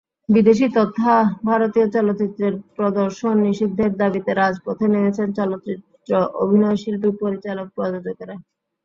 বিদেশি 0.29 0.65
তথা 0.77 1.11
ভারতীয় 1.45 1.87
চলচ্চিত্রের 1.95 2.53
প্রদর্শন 2.77 3.35
নিষিদ্ধের 3.47 3.91
দাবিতে 4.01 4.31
রাজপথে 4.33 4.85
নেমেছেন 4.87 5.27
চলচ্চিত্র 5.37 6.11
অভিনয়শিল্পী, 6.43 7.09
পরিচালক, 7.21 7.67
প্রযোজকেরা। 7.75 8.35